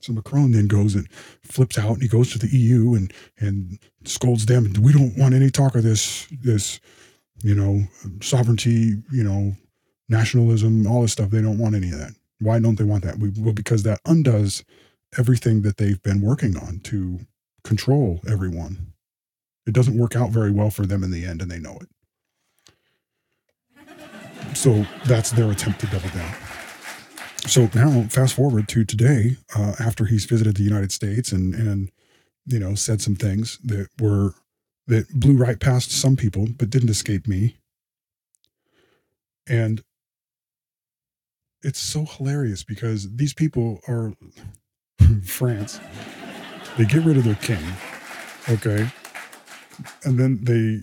So 0.00 0.14
Macron 0.14 0.52
then 0.52 0.66
goes 0.66 0.94
and 0.94 1.10
flips 1.42 1.78
out 1.78 1.92
and 1.92 2.02
he 2.02 2.08
goes 2.08 2.32
to 2.32 2.38
the 2.38 2.48
EU 2.48 2.94
and 2.94 3.12
and 3.38 3.78
scolds 4.04 4.46
them. 4.46 4.72
We 4.80 4.92
don't 4.92 5.16
want 5.16 5.34
any 5.34 5.50
talk 5.50 5.74
of 5.74 5.82
this 5.82 6.26
this 6.42 6.80
you 7.42 7.54
know 7.54 7.84
sovereignty, 8.22 8.94
you 9.12 9.24
know 9.24 9.54
nationalism, 10.08 10.86
all 10.86 11.02
this 11.02 11.12
stuff. 11.12 11.30
They 11.30 11.42
don't 11.42 11.58
want 11.58 11.74
any 11.74 11.90
of 11.90 11.98
that. 11.98 12.12
Why 12.40 12.58
don't 12.58 12.76
they 12.76 12.84
want 12.84 13.04
that? 13.04 13.18
We, 13.18 13.30
well, 13.36 13.54
because 13.54 13.82
that 13.84 14.00
undoes 14.06 14.64
everything 15.18 15.62
that 15.62 15.76
they've 15.76 16.02
been 16.02 16.20
working 16.20 16.56
on 16.56 16.80
to 16.84 17.20
control 17.64 18.20
everyone. 18.28 18.92
It 19.66 19.74
doesn't 19.74 19.98
work 19.98 20.16
out 20.16 20.30
very 20.30 20.50
well 20.50 20.70
for 20.70 20.86
them 20.86 21.04
in 21.04 21.10
the 21.10 21.24
end, 21.24 21.42
and 21.42 21.50
they 21.50 21.58
know 21.58 21.78
it. 21.80 21.88
So 24.54 24.86
that's 25.06 25.30
their 25.30 25.50
attempt 25.50 25.80
to 25.80 25.86
double 25.86 26.08
down. 26.10 26.34
So 27.46 27.70
now, 27.74 28.02
fast 28.10 28.34
forward 28.34 28.68
to 28.68 28.84
today, 28.84 29.36
uh, 29.56 29.74
after 29.80 30.04
he's 30.04 30.24
visited 30.24 30.56
the 30.56 30.62
United 30.62 30.92
States 30.92 31.32
and 31.32 31.54
and 31.54 31.90
you 32.46 32.58
know 32.58 32.74
said 32.74 33.00
some 33.00 33.16
things 33.16 33.58
that 33.64 33.88
were 33.98 34.34
that 34.86 35.08
blew 35.10 35.36
right 35.36 35.58
past 35.58 35.90
some 35.90 36.16
people, 36.16 36.48
but 36.58 36.70
didn't 36.70 36.90
escape 36.90 37.26
me. 37.26 37.56
And 39.48 39.82
it's 41.62 41.80
so 41.80 42.04
hilarious 42.04 42.62
because 42.64 43.14
these 43.16 43.34
people 43.34 43.80
are 43.88 44.12
France. 45.24 45.80
They 46.76 46.84
get 46.84 47.04
rid 47.04 47.16
of 47.16 47.24
their 47.24 47.34
king, 47.36 47.62
okay, 48.48 48.90
and 50.04 50.18
then 50.18 50.40
they 50.42 50.82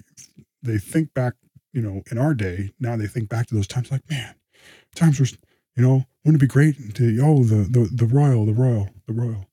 they 0.63 0.79
think 0.79 1.13
back. 1.13 1.33
You 1.73 1.81
know, 1.81 2.01
in 2.09 2.17
our 2.17 2.33
day, 2.33 2.71
now 2.79 2.95
they 2.95 3.07
think 3.07 3.29
back 3.29 3.47
to 3.47 3.55
those 3.55 3.67
times 3.67 3.91
like, 3.91 4.09
man, 4.09 4.35
times 4.95 5.19
were, 5.19 5.27
you 5.75 5.83
know, 5.83 6.05
wouldn't 6.23 6.41
it 6.41 6.45
be 6.45 6.51
great 6.51 6.95
to 6.95 7.19
oh 7.21 7.43
the 7.43 7.67
the 7.69 7.89
the 7.91 8.05
royal, 8.05 8.45
the 8.45 8.53
royal, 8.53 8.89
the 9.05 9.13
royal, 9.13 9.45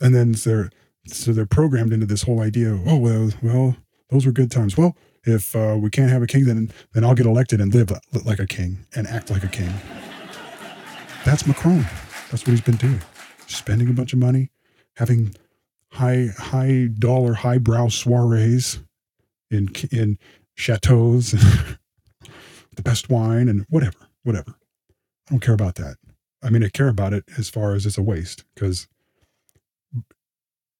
and 0.00 0.14
then 0.14 0.32
they're 0.32 0.70
so 1.06 1.32
they're 1.32 1.46
programmed 1.46 1.92
into 1.92 2.06
this 2.06 2.22
whole 2.22 2.40
idea. 2.40 2.72
Of, 2.72 2.86
oh 2.86 2.96
well, 2.96 3.30
well, 3.42 3.76
those 4.10 4.26
were 4.26 4.32
good 4.32 4.50
times. 4.50 4.76
Well, 4.76 4.96
if 5.24 5.54
uh, 5.56 5.76
we 5.80 5.90
can't 5.90 6.10
have 6.10 6.22
a 6.22 6.26
king, 6.26 6.44
then 6.44 6.70
then 6.92 7.04
I'll 7.04 7.14
get 7.14 7.26
elected 7.26 7.60
and 7.60 7.74
live 7.74 7.90
like 8.24 8.38
a 8.38 8.46
king 8.46 8.86
and 8.94 9.06
act 9.06 9.30
like 9.30 9.44
a 9.44 9.48
king. 9.48 9.72
That's 11.24 11.46
Macron. 11.46 11.86
That's 12.30 12.46
what 12.46 12.48
he's 12.48 12.60
been 12.60 12.76
doing. 12.76 13.00
Spending 13.46 13.88
a 13.88 13.92
bunch 13.92 14.12
of 14.12 14.18
money, 14.18 14.50
having 14.96 15.34
high 15.92 16.28
high 16.36 16.88
dollar 16.98 17.34
highbrow 17.34 17.88
soirees 17.88 18.80
in 19.50 19.68
in 19.90 20.18
chateaus, 20.56 21.30
the 22.76 22.82
best 22.82 23.08
wine 23.08 23.48
and 23.48 23.66
whatever, 23.68 24.08
whatever. 24.24 24.54
I 25.28 25.30
don't 25.30 25.40
care 25.40 25.54
about 25.54 25.76
that. 25.76 25.96
I 26.42 26.50
mean, 26.50 26.64
I 26.64 26.68
care 26.68 26.88
about 26.88 27.12
it 27.12 27.24
as 27.36 27.50
far 27.50 27.74
as 27.74 27.84
it's 27.84 27.98
a 27.98 28.02
waste 28.02 28.44
because, 28.54 28.88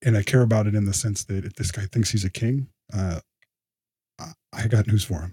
and 0.04 0.16
I 0.16 0.22
care 0.22 0.42
about 0.42 0.66
it 0.66 0.74
in 0.74 0.84
the 0.84 0.94
sense 0.94 1.24
that 1.24 1.44
if 1.44 1.54
this 1.54 1.72
guy 1.72 1.86
thinks 1.86 2.10
he's 2.10 2.24
a 2.24 2.30
king, 2.30 2.68
uh, 2.92 3.20
I 4.52 4.66
got 4.66 4.86
news 4.86 5.04
for 5.04 5.20
him. 5.20 5.32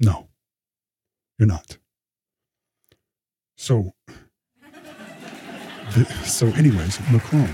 No, 0.00 0.28
you're 1.38 1.48
not. 1.48 1.78
So, 3.56 3.94
the, 5.94 6.04
so 6.24 6.48
anyways, 6.48 7.00
Macron, 7.10 7.48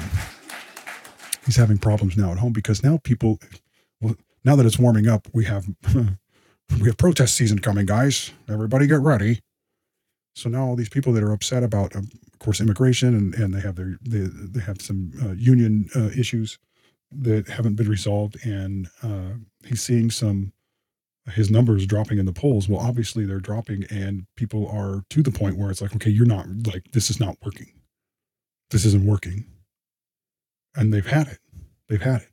he's 1.46 1.56
having 1.56 1.78
problems 1.78 2.16
now 2.16 2.32
at 2.32 2.38
home 2.38 2.52
because 2.52 2.82
now 2.82 2.98
people, 3.04 3.38
now 4.44 4.56
that 4.56 4.66
it's 4.66 4.78
warming 4.78 5.08
up, 5.08 5.28
we 5.32 5.44
have 5.44 5.66
we 6.80 6.86
have 6.86 6.96
protest 6.96 7.34
season 7.34 7.58
coming, 7.58 7.86
guys. 7.86 8.32
Everybody 8.48 8.86
get 8.86 9.00
ready. 9.00 9.40
So 10.34 10.48
now 10.48 10.64
all 10.64 10.76
these 10.76 10.88
people 10.88 11.12
that 11.12 11.22
are 11.22 11.32
upset 11.32 11.62
about, 11.62 11.94
of 11.94 12.06
course, 12.38 12.60
immigration 12.60 13.14
and, 13.14 13.34
and 13.34 13.54
they 13.54 13.60
have 13.60 13.76
their 13.76 13.98
they, 14.02 14.20
they 14.20 14.60
have 14.60 14.80
some 14.80 15.12
uh, 15.22 15.32
union 15.32 15.88
uh, 15.94 16.08
issues 16.18 16.58
that 17.20 17.48
haven't 17.48 17.74
been 17.74 17.88
resolved, 17.88 18.44
and 18.44 18.88
uh, 19.02 19.34
he's 19.66 19.82
seeing 19.82 20.10
some 20.10 20.52
his 21.30 21.50
numbers 21.50 21.86
dropping 21.86 22.18
in 22.18 22.26
the 22.26 22.32
polls. 22.32 22.68
Well, 22.68 22.80
obviously 22.80 23.26
they're 23.26 23.38
dropping, 23.38 23.84
and 23.90 24.26
people 24.36 24.68
are 24.68 25.04
to 25.10 25.22
the 25.22 25.30
point 25.30 25.56
where 25.56 25.70
it's 25.70 25.82
like, 25.82 25.94
okay, 25.94 26.10
you're 26.10 26.26
not 26.26 26.46
like 26.66 26.90
this 26.92 27.10
is 27.10 27.20
not 27.20 27.36
working. 27.44 27.72
This 28.70 28.84
isn't 28.86 29.04
working, 29.04 29.44
and 30.74 30.92
they've 30.92 31.06
had 31.06 31.28
it. 31.28 31.38
They've 31.88 32.02
had 32.02 32.22
it. 32.22 32.31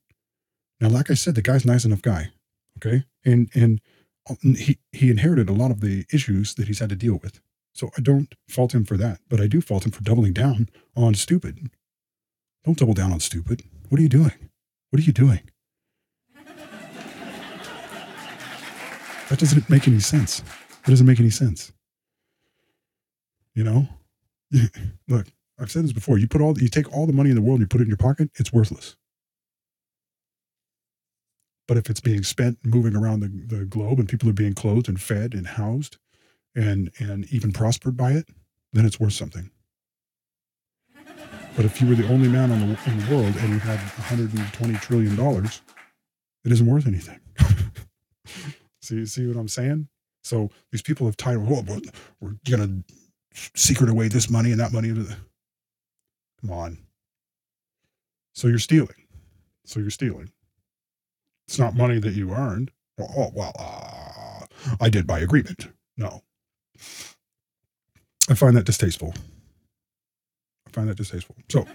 Now, 0.80 0.90
like 0.90 1.12
I 1.12 1.14
said, 1.14 1.36
the 1.36 1.42
guy's 1.42 1.66
a 1.66 1.68
nice 1.68 1.86
enough 1.86 2.02
guy, 2.02 2.32
okay, 2.78 3.04
and 3.26 3.50
and 3.54 3.82
uh, 4.30 4.36
he 4.58 4.80
he 4.92 5.10
inherited 5.10 5.50
a 5.50 5.54
lot 5.54 5.72
of 5.72 5.82
the 5.82 6.06
issues 6.14 6.56
that 6.56 6.68
he's 6.68 6.80
had 6.80 6.90
to 6.90 6.96
deal 6.96 7.20
with. 7.22 7.42
So 7.74 7.90
I 7.98 8.02
don't 8.02 8.34
fault 8.48 8.74
him 8.74 8.86
for 8.86 8.98
that, 8.98 9.20
but 9.30 9.40
I 9.40 9.48
do 9.48 9.62
fault 9.62 9.86
him 9.86 9.92
for 9.92 10.04
doubling 10.04 10.34
down 10.34 10.70
on 10.96 11.14
stupid. 11.14 11.70
Don't 12.66 12.78
double 12.78 12.94
down 12.94 13.12
on 13.12 13.20
stupid. 13.20 13.64
What 13.90 14.00
are 14.00 14.04
you 14.04 14.10
doing? 14.10 14.50
What 14.90 15.00
are 15.00 15.04
you 15.04 15.14
doing? 15.14 15.42
That 19.30 19.38
doesn't 19.38 19.70
make 19.70 19.88
any 19.88 20.00
sense. 20.00 20.40
That 20.40 20.90
doesn't 20.90 21.06
make 21.06 21.20
any 21.20 21.30
sense. 21.30 21.72
You 23.54 23.64
know? 23.64 23.88
Look, 25.08 25.28
I've 25.60 25.72
said 25.72 25.84
this 25.84 25.94
before. 25.94 26.18
You 26.18 26.28
put 26.28 26.42
all 26.42 26.58
you 26.58 26.68
take 26.68 26.92
all 26.92 27.06
the 27.06 27.14
money 27.14 27.30
in 27.30 27.36
the 27.36 27.42
world 27.42 27.60
and 27.60 27.62
you 27.62 27.68
put 27.68 27.82
it 27.82 27.84
in 27.84 27.90
your 27.90 27.98
pocket, 27.98 28.32
it's 28.36 28.52
worthless. 28.52 28.96
But 31.70 31.78
if 31.78 31.88
it's 31.88 32.00
being 32.00 32.24
spent 32.24 32.58
moving 32.66 32.96
around 32.96 33.20
the, 33.20 33.28
the 33.28 33.64
globe 33.64 34.00
and 34.00 34.10
people 34.10 34.28
are 34.28 34.34
being 34.34 34.56
clothed 34.56 34.90
and 34.90 35.00
fed 35.00 35.36
and 35.36 35.46
housed 35.46 35.98
and 36.56 36.90
and 36.98 37.32
even 37.32 37.52
prospered 37.52 37.96
by 37.96 38.14
it, 38.14 38.28
then 38.74 38.88
it's 38.88 39.00
worth 39.00 39.14
something. 39.14 39.52
But 41.56 41.66
if 41.66 41.80
you 41.80 41.88
were 41.88 41.94
the 41.94 42.08
only 42.08 42.28
man 42.28 42.52
on 42.52 42.60
the, 42.60 42.80
in 42.90 42.98
the 42.98 43.16
world 43.16 43.36
and 43.38 43.50
you 43.50 43.60
had 43.60 43.78
120 43.78 44.74
trillion 44.78 45.16
dollars, 45.16 45.62
it 46.44 46.52
isn't 46.52 46.66
worth 46.66 46.88
anything. 46.88 47.20
see, 48.82 49.06
see 49.06 49.28
what 49.28 49.38
I'm 49.38 49.48
saying? 49.48 49.90
So 50.24 50.50
these 50.72 50.82
people 50.82 51.06
have 51.06 51.18
tied. 51.18 51.38
Well, 51.38 51.64
we're 52.20 52.34
gonna 52.50 52.84
secret 53.56 53.92
away 53.92 54.08
this 54.08 54.28
money 54.28 54.50
and 54.50 54.60
that 54.60 54.74
money. 54.74 54.90
Come 56.42 56.50
on. 56.52 56.80
So 58.34 58.48
you're 58.48 58.58
stealing. 58.58 59.06
So 59.66 59.80
you're 59.80 59.92
stealing. 59.92 60.32
It's 61.50 61.58
not 61.58 61.76
money 61.76 61.98
that 61.98 62.14
you 62.14 62.32
earned. 62.32 62.70
Oh, 63.00 63.32
well, 63.34 63.52
uh, 63.58 64.46
I 64.80 64.88
did 64.88 65.08
by 65.08 65.18
agreement. 65.18 65.70
No. 65.98 66.22
I 68.30 68.36
find 68.36 68.56
that 68.56 68.68
distasteful. 68.68 69.16
I 70.68 70.70
find 70.70 70.88
that 70.88 70.98
distasteful. 70.98 71.36
So, 71.50 71.66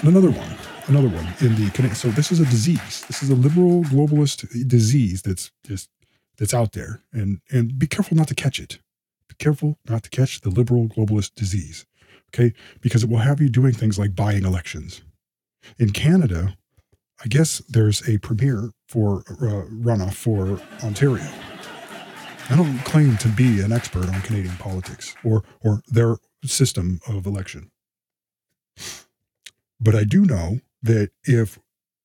another 0.00 0.30
one, 0.30 0.56
another 0.86 1.08
one 1.08 1.26
in 1.40 1.56
the 1.56 1.94
so 1.94 2.08
this 2.08 2.32
is 2.32 2.40
a 2.40 2.46
disease. 2.46 3.04
This 3.06 3.22
is 3.22 3.28
a 3.28 3.34
liberal 3.34 3.84
globalist 3.84 4.66
disease 4.66 5.20
that's 5.20 5.50
just 5.66 5.90
that's 6.38 6.54
out 6.54 6.72
there, 6.72 7.02
and 7.12 7.42
and 7.50 7.78
be 7.78 7.86
careful 7.86 8.16
not 8.16 8.28
to 8.28 8.34
catch 8.34 8.58
it. 8.58 8.78
Be 9.28 9.34
careful 9.38 9.76
not 9.86 10.04
to 10.04 10.08
catch 10.08 10.40
the 10.40 10.48
liberal 10.48 10.88
globalist 10.88 11.34
disease, 11.34 11.84
okay? 12.30 12.54
Because 12.80 13.04
it 13.04 13.10
will 13.10 13.18
have 13.18 13.42
you 13.42 13.50
doing 13.50 13.74
things 13.74 13.98
like 13.98 14.16
buying 14.16 14.46
elections. 14.46 15.02
In 15.78 15.90
Canada, 15.90 16.56
I 17.22 17.26
guess 17.26 17.58
there's 17.68 18.08
a 18.08 18.18
premiere 18.18 18.70
for 18.88 19.24
uh, 19.28 19.66
runoff 19.72 20.14
for 20.14 20.60
Ontario. 20.84 21.26
I 22.50 22.56
don't 22.56 22.78
claim 22.84 23.16
to 23.18 23.28
be 23.28 23.60
an 23.60 23.72
expert 23.72 24.08
on 24.08 24.20
Canadian 24.22 24.56
politics 24.56 25.14
or 25.24 25.42
or 25.60 25.82
their 25.88 26.16
system 26.44 27.00
of 27.06 27.26
election. 27.26 27.70
But 29.80 29.94
I 29.94 30.04
do 30.04 30.24
know 30.24 30.60
that 30.82 31.10
if 31.24 31.58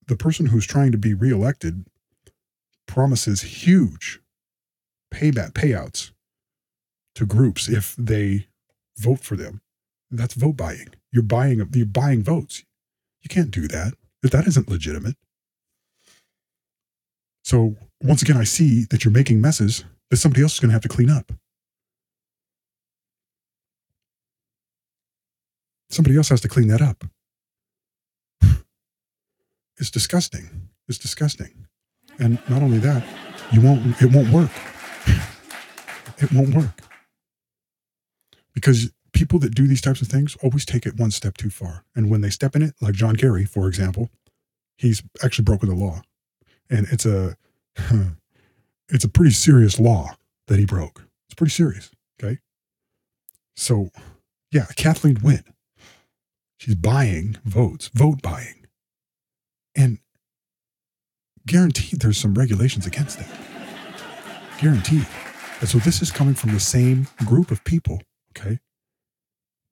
the 0.08 0.18
person 0.18 0.48
who's 0.48 0.66
trying 0.66 0.92
to 0.92 0.98
be 0.98 1.14
reelected 1.14 1.86
promises 2.88 3.42
huge 3.42 4.20
payback 5.14 5.54
payouts 5.54 6.12
to 7.16 7.26
groups 7.26 7.70
if 7.70 7.96
they 7.98 8.48
vote 8.98 9.20
for 9.20 9.36
them, 9.36 9.62
that's 10.12 10.34
vote 10.34 10.58
buying. 10.58 10.90
You're 11.12 11.24
buying 11.24 11.68
you're 11.74 11.86
buying 11.86 12.24
votes. 12.24 12.64
You 13.22 13.30
can't 13.30 13.52
do 13.52 13.68
that. 13.70 13.94
If 14.24 14.32
that 14.32 14.48
isn't 14.48 14.70
legitimate. 14.70 15.16
So 17.44 17.76
once 18.02 18.22
again, 18.22 18.38
I 18.38 18.46
see 18.46 18.86
that 18.90 19.04
you're 19.04 19.12
making 19.12 19.42
messes 19.42 19.84
that 20.10 20.18
somebody 20.18 20.42
else 20.42 20.54
is 20.54 20.60
going 20.60 20.70
to 20.70 20.74
have 20.74 20.82
to 20.84 20.90
clean 20.90 21.10
up. 21.10 21.32
Somebody 25.90 26.18
else 26.18 26.30
has 26.30 26.42
to 26.42 26.48
clean 26.48 26.70
that 26.70 26.82
up. 26.82 27.04
It's 29.78 29.90
disgusting. 29.90 30.70
It's 30.88 30.98
disgusting. 31.00 31.68
And 32.20 32.40
not 32.48 32.62
only 32.62 32.78
that, 32.80 33.04
you 33.52 33.60
won't 33.60 34.02
it 34.02 34.12
won't 34.12 34.30
work. 34.30 34.52
It 36.20 36.32
won't 36.32 36.56
work. 36.56 36.80
Because 38.54 38.92
people 39.14 39.40
that 39.40 39.56
do 39.56 39.68
these 39.68 39.82
types 39.82 40.02
of 40.02 40.08
things 40.08 40.36
always 40.44 40.66
take 40.66 40.86
it 40.86 41.00
one 41.00 41.12
step 41.12 41.38
too 41.38 41.50
far. 41.50 41.86
And 41.96 42.10
when 42.10 42.22
they 42.22 42.30
step 42.30 42.56
in 42.56 42.62
it, 42.62 42.74
like 42.82 42.96
John 42.96 43.16
Kerry, 43.16 43.46
for 43.46 43.68
example, 43.68 44.10
he's 44.78 45.04
actually 45.24 45.46
broken 45.46 45.70
the 45.70 45.76
law. 45.76 46.02
And 46.70 46.88
it's 46.92 47.06
a 47.06 47.38
it's 48.90 49.04
a 49.04 49.10
pretty 49.10 49.32
serious 49.32 49.80
law 49.80 50.16
that 50.48 50.60
he 50.60 50.66
broke. 50.66 51.04
It's 51.28 51.36
pretty 51.36 51.52
serious. 51.52 51.92
Okay. 52.22 52.40
So, 53.56 53.90
yeah, 54.52 54.66
Kathleen 54.76 55.20
Wynne, 55.24 55.54
she's 56.58 56.76
buying 56.76 57.38
votes, 57.46 57.90
vote 57.94 58.22
buying. 58.22 58.66
And 59.76 60.00
guaranteed 61.46 62.02
there's 62.02 62.18
some 62.18 62.34
regulations 62.34 62.86
against 62.86 63.20
that. 63.20 63.30
Guaranteed. 64.60 65.08
And 65.60 65.70
so 65.70 65.78
this 65.80 66.02
is 66.02 66.12
coming 66.12 66.36
from 66.36 66.54
the 66.54 66.60
same 66.60 67.08
group 67.26 67.52
of 67.52 67.64
people, 67.64 68.02
okay, 68.38 68.60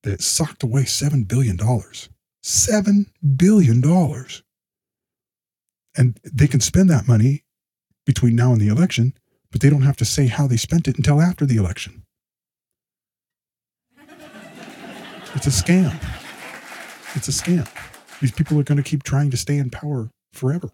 that 0.04 0.22
socked 0.22 0.64
away 0.64 0.84
$7 0.84 1.28
billion. 1.28 1.58
$7 1.58 3.06
billion. 3.36 4.26
And 5.98 6.20
they 6.24 6.48
can 6.48 6.60
spend 6.60 6.90
that 6.90 7.08
money 7.08 7.44
between 8.06 8.36
now 8.36 8.52
and 8.52 8.62
the 8.62 8.68
election, 8.68 9.14
but 9.52 9.62
they 9.62 9.70
don't 9.70 9.84
have 9.84 9.98
to 9.98 10.06
say 10.06 10.28
how 10.28 10.48
they 10.48 10.58
spent 10.58 10.88
it 10.88 10.98
until 10.98 11.22
after 11.22 11.46
the 11.46 11.58
election. 11.58 12.04
It's 15.34 15.48
a 15.48 15.50
scam. 15.50 15.96
It's 17.16 17.28
a 17.28 17.32
scam. 17.32 17.68
These 18.20 18.32
people 18.32 18.60
are 18.60 18.64
going 18.64 18.78
to 18.78 18.84
keep 18.84 19.04
trying 19.04 19.32
to 19.32 19.38
stay 19.38 19.58
in 19.58 19.70
power 19.70 20.10
forever. 20.34 20.72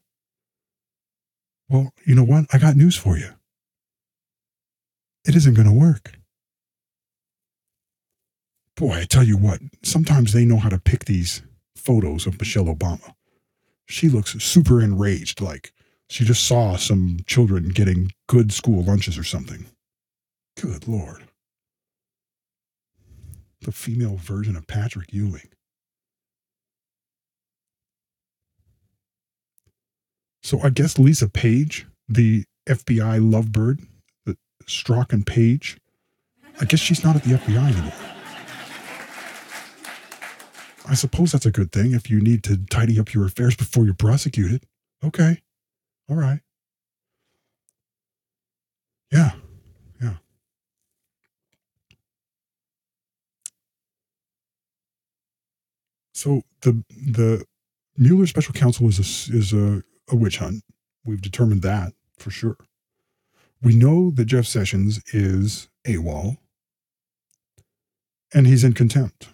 Well, 1.70 1.92
you 2.06 2.16
know 2.16 2.24
what? 2.24 2.46
I 2.54 2.58
got 2.58 2.76
news 2.76 2.96
for 2.96 3.18
you. 3.18 3.30
It 5.26 5.36
isn't 5.36 5.54
going 5.54 5.68
to 5.68 5.74
work. 5.74 6.18
Boy, 8.78 9.00
I 9.00 9.06
tell 9.06 9.24
you 9.24 9.38
what, 9.38 9.60
sometimes 9.82 10.34
they 10.34 10.46
know 10.46 10.58
how 10.58 10.70
to 10.70 10.78
pick 10.78 11.06
these 11.06 11.42
photos 11.76 12.28
of 12.28 12.40
Michelle 12.40 12.66
Obama. 12.66 13.16
She 13.88 14.08
looks 14.08 14.34
super 14.44 14.82
enraged, 14.82 15.42
like 15.42 15.74
she 16.10 16.24
just 16.24 16.48
saw 16.48 16.76
some 16.76 17.18
children 17.26 17.70
getting 17.70 18.12
good 18.28 18.54
school 18.54 18.84
lunches 18.84 19.18
or 19.18 19.24
something. 19.24 19.66
Good 20.62 20.88
Lord. 20.88 21.24
The 23.62 23.72
female 23.72 24.18
version 24.18 24.56
of 24.56 24.68
Patrick 24.68 25.12
Ewing. 25.12 25.50
So 30.44 30.62
I 30.62 30.70
guess 30.70 31.00
Lisa 31.00 31.28
Page, 31.28 31.88
the 32.08 32.44
FBI 32.70 33.20
lovebird, 33.20 33.84
the 34.26 34.38
Strzok 34.66 35.14
and 35.14 35.26
Page, 35.26 35.78
I 36.62 36.66
guess 36.66 36.80
she's 36.80 37.04
not 37.04 37.16
at 37.16 37.24
the 37.24 37.32
FBI 37.32 37.74
anymore. 37.74 38.17
I 40.90 40.94
suppose 40.94 41.32
that's 41.32 41.46
a 41.46 41.52
good 41.52 41.72
thing 41.72 41.94
if 41.94 42.10
you 42.10 42.22
need 42.22 42.44
to 42.46 42.58
tidy 42.58 43.00
up 43.00 43.14
your 43.14 43.26
affairs 43.26 43.56
before 43.56 43.86
you're 43.86 43.94
prosecuted. 43.94 44.64
Okay. 45.04 45.42
All 46.10 46.16
right. 46.16 46.40
Yeah. 49.12 49.32
Yeah. 50.02 50.16
So 56.14 56.44
the 56.62 56.84
the 56.90 57.46
Mueller 57.98 58.28
special 58.28 58.54
counsel 58.54 58.88
is 58.88 59.00
a, 59.00 59.36
is 59.36 59.54
a, 59.54 59.84
a 60.10 60.16
witch 60.16 60.38
hunt. 60.38 60.64
We've 61.04 61.22
determined 61.22 61.64
that 61.64 61.94
for 62.18 62.30
sure. 62.30 62.58
We 63.62 63.76
know 63.76 64.12
that 64.12 64.26
Jeff 64.26 64.46
Sessions 64.46 65.02
is 65.14 65.68
AWOL 65.86 66.38
and 68.34 68.46
he's 68.46 68.64
in 68.64 68.74
contempt. 68.74 69.30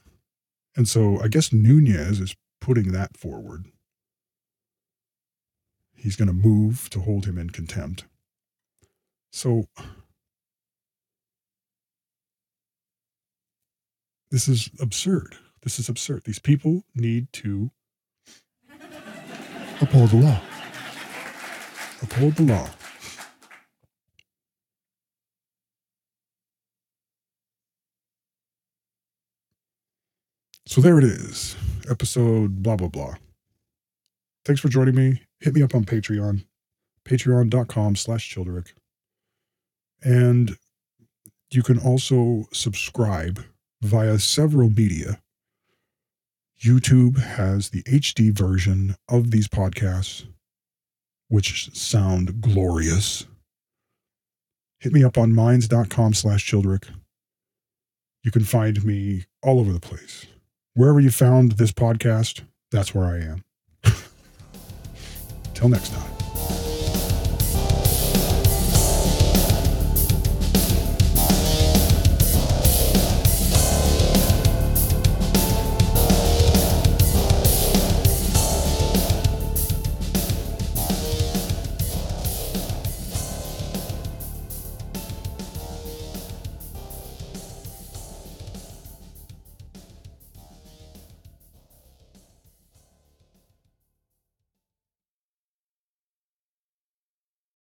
And 0.75 0.88
so 0.88 1.19
I 1.21 1.27
guess 1.27 1.53
Nunes 1.53 2.19
is 2.19 2.36
putting 2.59 2.91
that 2.91 3.17
forward 3.17 3.65
he's 6.03 6.17
going 6.17 6.27
to 6.27 6.33
move 6.33 6.89
to 6.89 6.99
hold 6.99 7.25
him 7.25 7.38
in 7.38 7.49
contempt. 7.49 8.03
So 9.31 9.69
this 14.29 14.49
is 14.49 14.69
absurd. 14.81 15.38
This 15.62 15.79
is 15.79 15.88
absurd. 15.88 16.23
These 16.25 16.39
people 16.39 16.83
need 16.93 17.31
to 17.33 17.71
uphold 19.79 20.09
the 20.09 20.17
law. 20.17 20.41
Uphold 22.01 22.36
the 22.36 22.43
law. 22.43 22.69
So 30.73 30.81
there 30.81 30.97
it 30.97 31.03
is. 31.03 31.55
Episode 31.88 32.63
blah, 32.63 32.75
blah, 32.75 32.88
blah. 32.88 33.13
Thanks 34.43 34.59
for 34.59 34.69
joining 34.69 34.95
me 34.95 35.21
hit 35.39 35.53
me 35.53 35.62
up 35.62 35.75
on 35.75 35.86
Patreon, 35.86 36.45
patreon.com 37.07 37.95
slash 37.95 38.33
Childerick. 38.33 38.69
And 40.01 40.57
you 41.51 41.62
can 41.62 41.77
also 41.77 42.45
subscribe 42.51 43.43
via 43.83 44.17
several 44.17 44.71
media. 44.71 45.21
YouTube 46.59 47.19
has 47.19 47.69
the 47.69 47.83
HD 47.83 48.36
version 48.36 48.95
of 49.07 49.29
these 49.29 49.47
podcasts, 49.47 50.25
which 51.27 51.71
sound 51.75 52.41
glorious. 52.41 53.27
Hit 54.79 54.91
me 54.91 55.03
up 55.03 55.19
on 55.19 55.36
minds.com 55.36 56.15
slash 56.15 56.49
Childerick. 56.49 56.89
You 58.23 58.31
can 58.31 58.43
find 58.43 58.83
me 58.83 59.25
all 59.43 59.59
over 59.59 59.71
the 59.71 59.79
place. 59.79 60.25
Wherever 60.75 60.99
you 60.99 61.12
found 61.12 61.53
this 61.53 61.71
podcast, 61.71 62.41
that's 62.71 62.95
where 62.95 63.05
I 63.05 63.19
am. 63.19 63.43
Till 65.53 65.69
next 65.69 65.93
time. 65.93 66.12